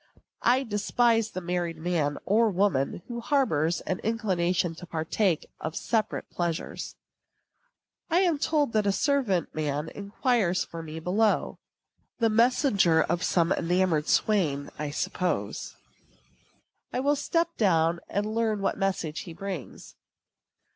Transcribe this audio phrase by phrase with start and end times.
[0.41, 6.27] I despise the married man or woman who harbors an inclination to partake of separate
[6.31, 6.95] pleasures.
[8.09, 11.59] I am told that a servant man inquires for me below
[12.17, 15.75] the messenger of some enamoured swain, I suppose.
[16.91, 19.93] I will step down and learn what message he brings.